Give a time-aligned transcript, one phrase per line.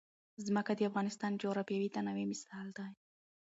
[0.45, 2.91] ځمکه د افغانستان د جغرافیوي تنوع مثال دی.